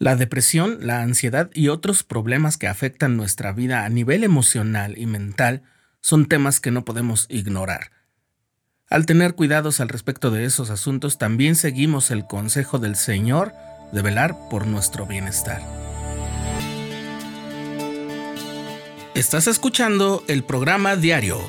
La 0.00 0.14
depresión, 0.14 0.78
la 0.80 1.02
ansiedad 1.02 1.50
y 1.54 1.68
otros 1.68 2.04
problemas 2.04 2.56
que 2.56 2.68
afectan 2.68 3.16
nuestra 3.16 3.52
vida 3.52 3.84
a 3.84 3.88
nivel 3.88 4.22
emocional 4.22 4.96
y 4.96 5.06
mental 5.06 5.62
son 6.00 6.26
temas 6.26 6.60
que 6.60 6.70
no 6.70 6.84
podemos 6.84 7.26
ignorar. 7.28 7.90
Al 8.88 9.06
tener 9.06 9.34
cuidados 9.34 9.80
al 9.80 9.88
respecto 9.88 10.30
de 10.30 10.44
esos 10.44 10.70
asuntos, 10.70 11.18
también 11.18 11.56
seguimos 11.56 12.12
el 12.12 12.26
consejo 12.26 12.78
del 12.78 12.94
Señor 12.94 13.52
de 13.92 14.02
velar 14.02 14.36
por 14.48 14.68
nuestro 14.68 15.04
bienestar. 15.04 15.62
Estás 19.16 19.48
escuchando 19.48 20.22
el 20.28 20.44
programa 20.44 20.94
diario, 20.94 21.40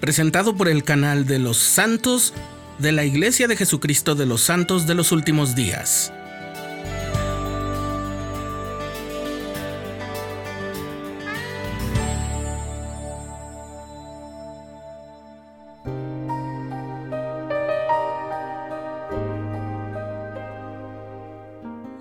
presentado 0.00 0.54
por 0.54 0.68
el 0.68 0.84
canal 0.84 1.24
de 1.24 1.38
los 1.38 1.56
santos 1.56 2.34
de 2.78 2.92
la 2.92 3.04
Iglesia 3.04 3.48
de 3.48 3.56
Jesucristo 3.56 4.14
de 4.14 4.26
los 4.26 4.42
Santos 4.42 4.86
de 4.86 4.94
los 4.94 5.12
Últimos 5.12 5.54
Días. 5.54 6.12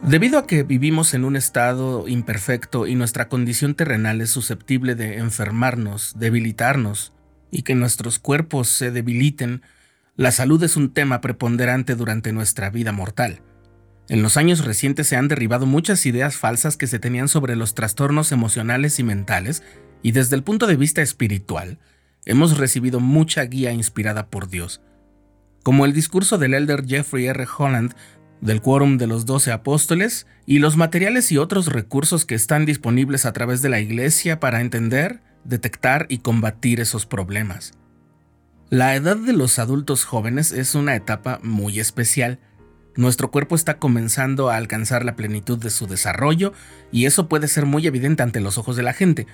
Debido 0.02 0.38
a 0.38 0.46
que 0.46 0.64
vivimos 0.64 1.14
en 1.14 1.26
un 1.26 1.36
estado 1.36 2.08
imperfecto 2.08 2.86
y 2.86 2.96
nuestra 2.96 3.28
condición 3.28 3.76
terrenal 3.76 4.22
es 4.22 4.30
susceptible 4.30 4.94
de 4.96 5.18
enfermarnos, 5.18 6.14
debilitarnos, 6.18 7.12
y 7.50 7.64
que 7.64 7.74
nuestros 7.74 8.20
cuerpos 8.20 8.70
se 8.70 8.92
debiliten, 8.92 9.62
la 10.18 10.32
salud 10.32 10.64
es 10.64 10.78
un 10.78 10.94
tema 10.94 11.20
preponderante 11.20 11.96
durante 11.96 12.32
nuestra 12.32 12.70
vida 12.70 12.94
mortal. 12.94 13.42
En 14.08 14.22
los 14.22 14.38
años 14.38 14.64
recientes 14.64 15.08
se 15.08 15.18
han 15.18 15.28
derribado 15.28 15.66
muchas 15.66 16.05
ideas 16.05 16.38
falsas 16.38 16.77
que 16.77 16.88
se 16.88 16.99
tenían 16.99 17.27
sobre 17.27 17.55
los 17.58 17.76
trastornos 17.76 18.32
emocionales 18.32 18.99
y 18.99 19.04
mentales, 19.04 19.62
y 20.02 20.13
desde 20.13 20.36
el 20.36 20.43
punto 20.43 20.68
de 20.68 20.77
vista 20.77 21.02
espiritual, 21.02 21.80
hemos 22.26 22.58
recibido 22.58 22.99
mucha 23.02 23.43
guía 23.43 23.74
inspirada 23.74 24.27
por 24.27 24.48
Dios. 24.48 24.82
Como 25.63 25.86
el 25.86 25.93
discurso 25.93 26.38
del 26.38 26.54
elder 26.54 26.86
Jeffrey 26.86 27.26
R. 27.26 27.46
Holland 27.58 27.93
del 28.40 28.62
Quórum 28.62 28.98
de 28.98 29.08
los 29.08 29.26
Doce 29.26 29.52
Apóstoles 29.52 30.27
y 30.46 30.60
los 30.60 30.77
materiales 30.77 31.32
y 31.32 31.38
otros 31.38 31.68
recursos 31.68 32.26
que 32.26 32.36
están 32.36 32.66
disponibles 32.66 33.26
a 33.26 33.34
través 33.34 33.62
de 33.62 33.70
la 33.70 33.80
Iglesia 33.82 34.40
para 34.40 34.62
entender, 34.62 35.21
detectar 35.43 36.05
y 36.08 36.20
combatir 36.20 36.80
esos 36.80 37.05
problemas. 37.05 37.74
La 38.71 38.96
edad 38.96 39.16
de 39.16 39.32
los 39.32 39.60
adultos 39.60 40.05
jóvenes 40.05 40.52
es 40.52 40.74
una 40.74 40.96
etapa 40.96 41.40
muy 41.44 41.80
especial. 41.80 42.40
Nuestro 42.96 43.30
cuerpo 43.30 43.55
está 43.55 43.77
comenzando 43.77 44.49
a 44.49 44.55
alcanzar 44.55 45.05
la 45.05 45.16
plenitud 45.16 45.60
de 45.60 45.70
su 45.70 45.85
desarrollo 45.85 46.52
y 46.91 47.05
eso 47.05 47.30
puede 47.30 47.48
ser 47.48 47.68
muy 47.68 47.86
evidente 47.86 48.24
ante 48.24 48.41
los 48.41 48.58
ojos 48.58 48.76
de 48.76 48.82
la 48.82 48.93
gente. 48.93 49.27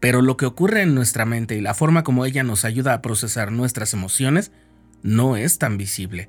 Pero 0.00 0.20
lo 0.20 0.36
que 0.36 0.44
ocurre 0.44 0.82
en 0.82 0.94
nuestra 0.94 1.24
mente 1.24 1.56
y 1.56 1.62
la 1.62 1.72
forma 1.72 2.04
como 2.04 2.26
ella 2.26 2.42
nos 2.42 2.66
ayuda 2.66 2.92
a 2.92 3.00
procesar 3.00 3.52
nuestras 3.52 3.94
emociones 3.94 4.52
no 5.02 5.38
es 5.38 5.56
tan 5.58 5.78
visible. 5.78 6.28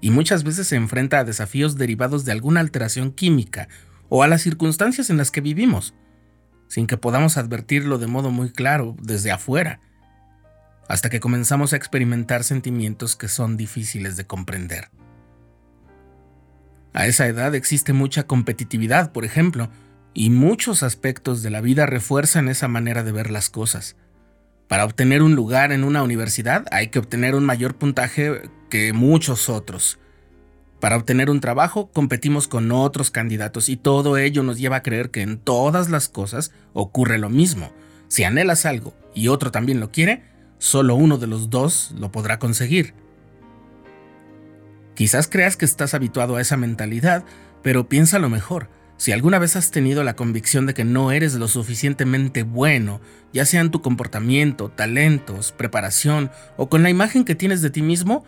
Y 0.00 0.10
muchas 0.10 0.44
veces 0.44 0.68
se 0.68 0.76
enfrenta 0.76 1.18
a 1.18 1.24
desafíos 1.24 1.76
derivados 1.76 2.24
de 2.24 2.32
alguna 2.32 2.60
alteración 2.60 3.12
química 3.12 3.68
o 4.08 4.22
a 4.22 4.28
las 4.28 4.40
circunstancias 4.40 5.10
en 5.10 5.18
las 5.18 5.30
que 5.30 5.42
vivimos, 5.42 5.92
sin 6.66 6.86
que 6.86 6.96
podamos 6.96 7.36
advertirlo 7.36 7.98
de 7.98 8.06
modo 8.06 8.30
muy 8.30 8.52
claro 8.52 8.96
desde 9.02 9.32
afuera 9.32 9.80
hasta 10.88 11.10
que 11.10 11.20
comenzamos 11.20 11.72
a 11.72 11.76
experimentar 11.76 12.42
sentimientos 12.42 13.14
que 13.14 13.28
son 13.28 13.56
difíciles 13.56 14.16
de 14.16 14.26
comprender. 14.26 14.88
A 16.94 17.06
esa 17.06 17.26
edad 17.26 17.54
existe 17.54 17.92
mucha 17.92 18.26
competitividad, 18.26 19.12
por 19.12 19.24
ejemplo, 19.24 19.70
y 20.14 20.30
muchos 20.30 20.82
aspectos 20.82 21.42
de 21.42 21.50
la 21.50 21.60
vida 21.60 21.86
refuerzan 21.86 22.48
esa 22.48 22.66
manera 22.66 23.04
de 23.04 23.12
ver 23.12 23.30
las 23.30 23.50
cosas. 23.50 23.96
Para 24.66 24.84
obtener 24.84 25.22
un 25.22 25.34
lugar 25.34 25.72
en 25.72 25.84
una 25.84 26.02
universidad 26.02 26.66
hay 26.70 26.88
que 26.88 26.98
obtener 26.98 27.34
un 27.34 27.44
mayor 27.44 27.76
puntaje 27.76 28.42
que 28.70 28.92
muchos 28.92 29.48
otros. 29.48 29.98
Para 30.80 30.96
obtener 30.96 31.30
un 31.30 31.40
trabajo 31.40 31.90
competimos 31.90 32.48
con 32.48 32.72
otros 32.72 33.10
candidatos 33.10 33.68
y 33.68 33.76
todo 33.76 34.16
ello 34.16 34.42
nos 34.42 34.58
lleva 34.58 34.76
a 34.76 34.82
creer 34.82 35.10
que 35.10 35.22
en 35.22 35.38
todas 35.38 35.90
las 35.90 36.08
cosas 36.08 36.52
ocurre 36.72 37.18
lo 37.18 37.30
mismo. 37.30 37.72
Si 38.08 38.24
anhelas 38.24 38.64
algo 38.64 38.94
y 39.14 39.28
otro 39.28 39.50
también 39.50 39.80
lo 39.80 39.90
quiere, 39.90 40.22
solo 40.58 40.94
uno 40.94 41.18
de 41.18 41.26
los 41.26 41.50
dos 41.50 41.92
lo 41.98 42.12
podrá 42.12 42.38
conseguir. 42.38 42.94
Quizás 44.94 45.28
creas 45.28 45.56
que 45.56 45.64
estás 45.64 45.94
habituado 45.94 46.36
a 46.36 46.40
esa 46.40 46.56
mentalidad, 46.56 47.24
pero 47.62 47.88
piénsalo 47.88 48.28
mejor. 48.28 48.68
Si 48.96 49.12
alguna 49.12 49.38
vez 49.38 49.54
has 49.54 49.70
tenido 49.70 50.02
la 50.02 50.16
convicción 50.16 50.66
de 50.66 50.74
que 50.74 50.84
no 50.84 51.12
eres 51.12 51.34
lo 51.34 51.46
suficientemente 51.46 52.42
bueno, 52.42 53.00
ya 53.32 53.44
sea 53.44 53.60
en 53.60 53.70
tu 53.70 53.80
comportamiento, 53.80 54.70
talentos, 54.70 55.52
preparación 55.52 56.32
o 56.56 56.68
con 56.68 56.82
la 56.82 56.90
imagen 56.90 57.24
que 57.24 57.36
tienes 57.36 57.62
de 57.62 57.70
ti 57.70 57.80
mismo, 57.80 58.24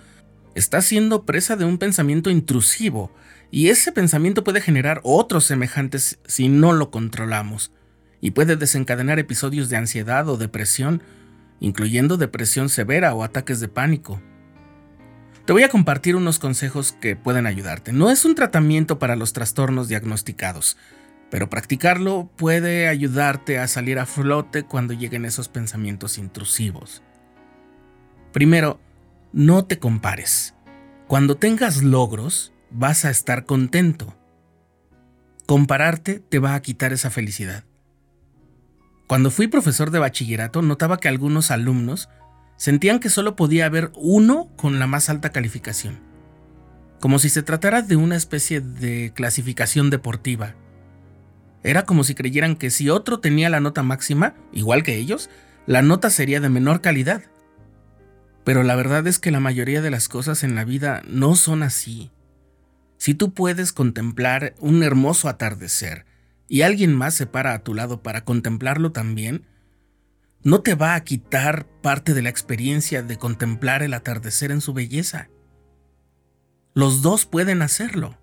estás 0.55 0.85
siendo 0.85 1.27
presa 1.27 1.57
de 1.57 1.65
un 1.65 1.79
pensamiento 1.79 2.31
intrusivo, 2.31 3.13
y 3.51 3.71
ese 3.71 3.91
pensamiento 3.91 4.45
puede 4.45 4.61
generar 4.61 5.01
otros 5.03 5.45
semejantes 5.45 6.21
si 6.25 6.49
no 6.49 6.73
lo 6.73 6.93
controlamos, 6.93 7.73
y 8.21 8.31
puede 8.31 8.55
desencadenar 8.55 9.19
episodios 9.19 9.71
de 9.71 9.77
ansiedad 9.77 10.29
o 10.29 10.37
depresión 10.37 11.03
incluyendo 11.61 12.17
depresión 12.17 12.69
severa 12.69 13.15
o 13.15 13.23
ataques 13.23 13.61
de 13.61 13.69
pánico. 13.69 14.21
Te 15.45 15.53
voy 15.53 15.63
a 15.63 15.69
compartir 15.69 16.17
unos 16.17 16.39
consejos 16.39 16.93
que 16.93 17.17
pueden 17.17 17.47
ayudarte. 17.47 17.93
No 17.93 18.11
es 18.11 18.25
un 18.25 18.35
tratamiento 18.35 18.99
para 18.99 19.17
los 19.17 19.33
trastornos 19.33 19.89
diagnosticados, 19.89 20.77
pero 21.31 21.49
practicarlo 21.49 22.31
puede 22.37 22.89
ayudarte 22.89 23.59
a 23.59 23.69
salir 23.69 23.99
a 23.99 24.07
flote 24.07 24.65
cuando 24.65 24.95
lleguen 24.95 25.25
esos 25.25 25.49
pensamientos 25.49 26.19
intrusivos. 26.19 27.03
Primero, 28.33 28.81
no 29.33 29.65
te 29.65 29.79
compares. 29.79 30.55
Cuando 31.07 31.37
tengas 31.37 31.83
logros, 31.83 32.53
vas 32.71 33.05
a 33.05 33.11
estar 33.11 33.45
contento. 33.45 34.17
Compararte 35.47 36.21
te 36.21 36.39
va 36.39 36.55
a 36.55 36.63
quitar 36.63 36.93
esa 36.93 37.11
felicidad. 37.11 37.65
Cuando 39.11 39.33
fui 39.33 39.49
profesor 39.49 39.91
de 39.91 39.99
bachillerato, 39.99 40.63
notaba 40.63 41.01
que 41.01 41.09
algunos 41.09 41.51
alumnos 41.51 42.09
sentían 42.57 43.01
que 43.01 43.09
solo 43.09 43.35
podía 43.35 43.67
haber 43.67 43.91
uno 43.97 44.49
con 44.55 44.79
la 44.79 44.87
más 44.87 45.11
alta 45.11 45.31
calificación, 45.31 45.99
como 47.01 47.19
si 47.19 47.29
se 47.29 47.43
tratara 47.43 47.83
de 47.83 47.97
una 47.97 48.15
especie 48.15 48.61
de 48.61 49.11
clasificación 49.13 49.91
deportiva. 49.91 50.55
Era 51.65 51.87
como 51.87 52.05
si 52.05 52.15
creyeran 52.15 52.55
que 52.55 52.71
si 52.71 52.89
otro 52.89 53.19
tenía 53.19 53.51
la 53.51 53.59
nota 53.59 53.83
máxima, 53.83 54.37
igual 54.53 54.85
que 54.85 54.95
ellos, 54.95 55.29
la 55.67 55.83
nota 55.83 56.09
sería 56.09 56.39
de 56.39 56.49
menor 56.49 56.81
calidad. 56.81 57.23
Pero 58.45 58.63
la 58.63 58.77
verdad 58.77 59.05
es 59.09 59.19
que 59.19 59.33
la 59.33 59.41
mayoría 59.41 59.83
de 59.83 59.91
las 59.91 60.09
cosas 60.09 60.45
en 60.45 60.55
la 60.55 60.63
vida 60.63 61.03
no 61.09 61.35
son 61.35 61.65
así. 61.65 62.13
Si 62.97 63.15
tú 63.15 63.35
puedes 63.35 63.73
contemplar 63.73 64.55
un 64.61 64.85
hermoso 64.85 65.29
atardecer, 65.29 66.07
y 66.51 66.63
alguien 66.63 66.97
más 66.97 67.15
se 67.15 67.27
para 67.27 67.55
a 67.55 67.63
tu 67.63 67.75
lado 67.75 68.03
para 68.03 68.25
contemplarlo 68.25 68.91
también, 68.91 69.47
no 70.43 70.63
te 70.63 70.75
va 70.75 70.97
a 70.97 71.05
quitar 71.05 71.69
parte 71.81 72.13
de 72.13 72.23
la 72.23 72.29
experiencia 72.29 73.05
de 73.05 73.19
contemplar 73.19 73.85
el 73.85 73.95
atardecer 73.95 74.51
en 74.51 74.61
su 74.61 74.75
belleza. 74.75 75.31
Los 76.75 77.03
dos 77.03 77.25
pueden 77.25 77.63
hacerlo. 77.63 78.19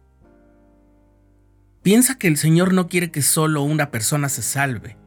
Piensa 1.84 2.18
que 2.18 2.28
el 2.28 2.36
Señor 2.36 2.74
no 2.74 2.90
quiere 2.90 3.12
que 3.12 3.22
solo 3.22 3.64
una 3.64 3.92
persona 3.92 4.28
se 4.28 4.42
salve, 4.42 4.98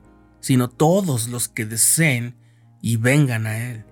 sino 0.41 0.71
todos 0.71 1.29
los 1.29 1.49
que 1.49 1.67
deseen 1.67 2.37
y 2.81 2.97
vengan 2.97 3.47
a 3.47 3.71
Él. 3.71 3.85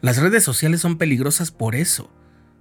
Las 0.00 0.16
redes 0.16 0.42
sociales 0.42 0.80
son 0.80 0.96
peligrosas 0.96 1.50
por 1.50 1.74
eso 1.74 2.10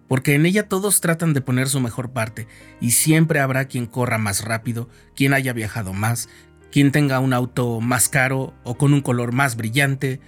porque 0.09 0.33
en 0.33 0.45
ella 0.45 0.67
todos 0.67 0.99
tratan 0.99 1.33
de 1.33 1.39
poner 1.39 1.69
su 1.69 1.79
mejor 1.79 2.11
parte 2.11 2.47
y 2.81 2.91
siempre 2.91 3.39
habrá 3.39 3.65
quien 3.65 3.85
corra 3.85 4.17
más 4.17 4.43
rápido, 4.43 4.89
quien 5.15 5.33
haya 5.33 5.53
viajado 5.53 5.93
más, 5.93 6.27
quien 6.71 6.91
tenga 6.91 7.19
un 7.19 7.31
auto 7.31 7.79
más 7.79 8.09
caro 8.09 8.53
o 8.63 8.75
con 8.75 8.93
un 8.93 9.01
color 9.01 9.31
más 9.31 9.55
brillante, 9.55 10.19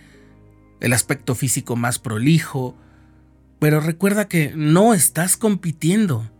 el 0.79 0.93
aspecto 0.93 1.33
físico 1.33 1.75
más 1.75 1.97
prolijo, 1.97 2.77
pero 3.59 3.79
recuerda 3.79 4.27
que 4.27 4.53
no 4.55 4.93
estás 4.93 5.35
compitiendo. 5.35 6.31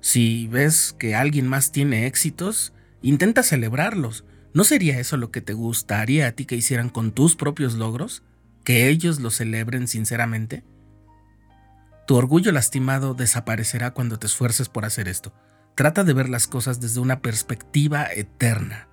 Si 0.00 0.48
ves 0.48 0.94
que 0.98 1.14
alguien 1.14 1.46
más 1.46 1.72
tiene 1.72 2.06
éxitos, 2.06 2.72
intenta 3.02 3.42
celebrarlos. 3.42 4.24
¿No 4.54 4.64
sería 4.64 4.98
eso 4.98 5.18
lo 5.18 5.30
que 5.30 5.42
te 5.42 5.52
gustaría 5.52 6.26
a 6.26 6.32
ti 6.32 6.46
que 6.46 6.56
hicieran 6.56 6.88
con 6.88 7.12
tus 7.12 7.36
propios 7.36 7.74
logros? 7.74 8.22
¿Que 8.64 8.88
ellos 8.88 9.20
lo 9.20 9.30
celebren 9.30 9.88
sinceramente? 9.88 10.64
Tu 12.06 12.14
orgullo 12.14 12.52
lastimado 12.52 13.14
desaparecerá 13.14 13.92
cuando 13.92 14.18
te 14.18 14.28
esfuerces 14.28 14.68
por 14.68 14.84
hacer 14.84 15.08
esto. 15.08 15.32
Trata 15.74 16.04
de 16.04 16.12
ver 16.12 16.28
las 16.28 16.46
cosas 16.46 16.80
desde 16.80 17.00
una 17.00 17.20
perspectiva 17.20 18.04
eterna. 18.04 18.88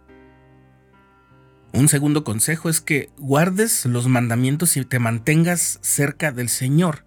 Un 1.74 1.88
segundo 1.88 2.24
consejo 2.24 2.70
es 2.70 2.82
que 2.82 3.10
guardes 3.18 3.86
los 3.86 4.08
mandamientos 4.08 4.78
y 4.78 4.84
te 4.84 5.00
mantengas 5.00 5.80
cerca 5.82 6.32
del 6.32 6.50
Señor, 6.50 7.06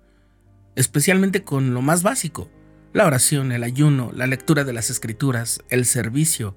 especialmente 0.76 1.44
con 1.44 1.74
lo 1.74 1.82
más 1.82 2.02
básico, 2.02 2.50
La 2.92 3.04
oración, 3.04 3.52
el 3.52 3.62
ayuno, 3.62 4.10
la 4.14 4.26
lectura 4.26 4.64
de 4.64 4.72
las 4.72 4.88
escrituras, 4.88 5.60
el 5.68 5.84
servicio. 5.84 6.56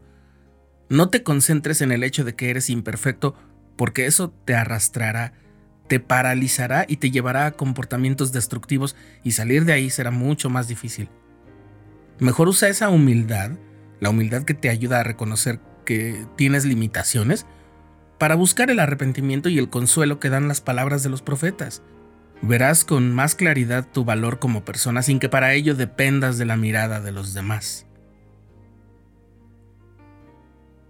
No 0.87 1.09
te 1.09 1.21
concentres 1.21 1.81
en 1.81 1.91
el 1.91 2.01
hecho 2.01 2.23
de 2.23 2.33
que 2.33 2.49
eres 2.49 2.69
imperfecto 2.69 3.35
porque 3.75 4.05
eso 4.05 4.31
te 4.45 4.55
arrastrará, 4.55 5.33
te 5.89 5.99
paralizará 5.99 6.85
y 6.87 6.97
te 6.97 7.11
llevará 7.11 7.47
a 7.47 7.51
comportamientos 7.51 8.31
destructivos 8.31 8.95
y 9.23 9.31
salir 9.31 9.65
de 9.65 9.73
ahí 9.73 9.89
será 9.89 10.11
mucho 10.11 10.49
más 10.49 10.67
difícil. 10.67 11.09
Mejor 12.19 12.47
usa 12.47 12.69
esa 12.69 12.89
humildad, 12.89 13.51
la 13.99 14.11
humildad 14.11 14.43
que 14.43 14.53
te 14.53 14.69
ayuda 14.69 14.99
a 14.99 15.03
reconocer 15.03 15.59
que 15.85 16.25
tienes 16.37 16.63
limitaciones, 16.63 17.47
para 18.19 18.35
buscar 18.35 18.69
el 18.69 18.79
arrepentimiento 18.79 19.49
y 19.49 19.57
el 19.57 19.69
consuelo 19.69 20.19
que 20.19 20.29
dan 20.29 20.47
las 20.47 20.61
palabras 20.61 21.01
de 21.01 21.09
los 21.09 21.23
profetas. 21.23 21.81
Verás 22.41 22.85
con 22.85 23.13
más 23.13 23.33
claridad 23.33 23.87
tu 23.91 24.05
valor 24.05 24.39
como 24.39 24.63
persona 24.63 25.01
sin 25.01 25.19
que 25.19 25.27
para 25.27 25.53
ello 25.53 25.73
dependas 25.73 26.37
de 26.37 26.45
la 26.45 26.55
mirada 26.55 27.01
de 27.01 27.11
los 27.11 27.33
demás. 27.33 27.87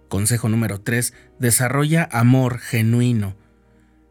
Consejo 0.08 0.48
número 0.48 0.80
3. 0.80 1.14
Desarrolla 1.38 2.08
amor 2.12 2.58
genuino. 2.58 3.39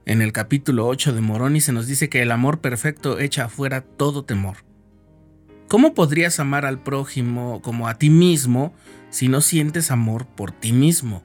En 0.05 0.21
el 0.21 0.31
capítulo 0.31 0.87
8 0.87 1.13
de 1.13 1.21
Moroni 1.21 1.61
se 1.61 1.71
nos 1.71 1.87
dice 1.87 2.09
que 2.09 2.21
el 2.21 2.31
amor 2.31 2.61
perfecto 2.61 3.19
echa 3.19 3.45
afuera 3.45 3.81
todo 3.81 4.25
temor. 4.25 4.57
¿Cómo 5.67 5.93
podrías 5.93 6.39
amar 6.39 6.65
al 6.65 6.81
prójimo 6.81 7.61
como 7.61 7.87
a 7.87 7.99
ti 7.99 8.09
mismo 8.09 8.73
si 9.11 9.27
no 9.27 9.39
sientes 9.39 9.91
amor 9.91 10.25
por 10.25 10.51
ti 10.51 10.73
mismo? 10.73 11.23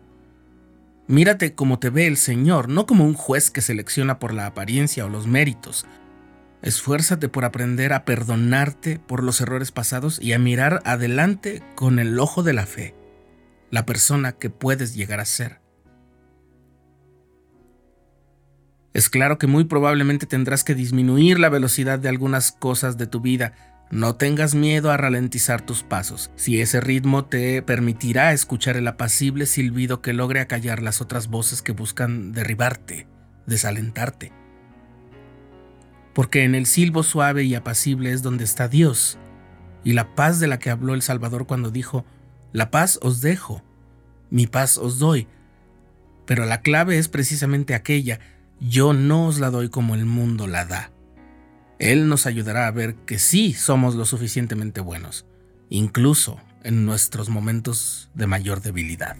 Mírate 1.06 1.54
como 1.54 1.78
te 1.78 1.88
ve 1.88 2.06
el 2.06 2.18
Señor, 2.18 2.68
no 2.68 2.84
como 2.84 3.04
un 3.04 3.14
juez 3.14 3.50
que 3.50 3.62
selecciona 3.62 4.18
por 4.18 4.34
la 4.34 4.46
apariencia 4.46 5.06
o 5.06 5.08
los 5.08 5.26
méritos. 5.26 5.86
Esfuérzate 6.60 7.28
por 7.28 7.44
aprender 7.44 7.92
a 7.92 8.04
perdonarte 8.04 8.98
por 8.98 9.22
los 9.22 9.40
errores 9.40 9.70
pasados 9.70 10.18
y 10.20 10.32
a 10.34 10.38
mirar 10.38 10.82
adelante 10.84 11.62
con 11.74 11.98
el 11.98 12.18
ojo 12.18 12.42
de 12.42 12.54
la 12.54 12.66
fe, 12.66 12.94
la 13.70 13.86
persona 13.86 14.32
que 14.32 14.50
puedes 14.50 14.94
llegar 14.94 15.20
a 15.20 15.26
ser. 15.26 15.63
Es 18.94 19.10
claro 19.10 19.38
que 19.38 19.48
muy 19.48 19.64
probablemente 19.64 20.24
tendrás 20.24 20.62
que 20.62 20.76
disminuir 20.76 21.40
la 21.40 21.48
velocidad 21.48 21.98
de 21.98 22.08
algunas 22.08 22.52
cosas 22.52 22.96
de 22.96 23.08
tu 23.08 23.20
vida, 23.20 23.52
no 23.90 24.14
tengas 24.14 24.54
miedo 24.54 24.90
a 24.90 24.96
ralentizar 24.96 25.60
tus 25.60 25.82
pasos, 25.82 26.30
si 26.36 26.60
ese 26.60 26.80
ritmo 26.80 27.24
te 27.24 27.60
permitirá 27.60 28.32
escuchar 28.32 28.76
el 28.76 28.86
apacible 28.86 29.46
silbido 29.46 30.00
que 30.00 30.12
logre 30.12 30.40
acallar 30.40 30.80
las 30.80 31.00
otras 31.00 31.28
voces 31.28 31.60
que 31.60 31.72
buscan 31.72 32.32
derribarte, 32.32 33.08
desalentarte. 33.46 34.32
Porque 36.14 36.44
en 36.44 36.54
el 36.54 36.66
silbo 36.66 37.02
suave 37.02 37.42
y 37.42 37.56
apacible 37.56 38.12
es 38.12 38.22
donde 38.22 38.44
está 38.44 38.68
Dios, 38.68 39.18
y 39.82 39.92
la 39.92 40.14
paz 40.14 40.38
de 40.38 40.46
la 40.46 40.60
que 40.60 40.70
habló 40.70 40.94
el 40.94 41.02
Salvador 41.02 41.46
cuando 41.46 41.70
dijo, 41.70 42.06
La 42.52 42.70
paz 42.70 43.00
os 43.02 43.20
dejo, 43.20 43.62
mi 44.30 44.46
paz 44.46 44.78
os 44.78 44.98
doy. 45.00 45.26
Pero 46.26 46.46
la 46.46 46.62
clave 46.62 46.96
es 46.96 47.08
precisamente 47.08 47.74
aquella, 47.74 48.18
yo 48.66 48.94
no 48.94 49.26
os 49.26 49.40
la 49.40 49.50
doy 49.50 49.68
como 49.68 49.94
el 49.94 50.06
mundo 50.06 50.46
la 50.46 50.64
da. 50.64 50.90
Él 51.78 52.08
nos 52.08 52.24
ayudará 52.24 52.66
a 52.66 52.70
ver 52.70 52.94
que 52.94 53.18
sí 53.18 53.52
somos 53.52 53.94
lo 53.94 54.06
suficientemente 54.06 54.80
buenos, 54.80 55.26
incluso 55.68 56.40
en 56.62 56.86
nuestros 56.86 57.28
momentos 57.28 58.10
de 58.14 58.26
mayor 58.26 58.62
debilidad. 58.62 59.16